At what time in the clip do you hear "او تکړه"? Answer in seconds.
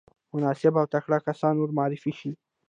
0.81-1.17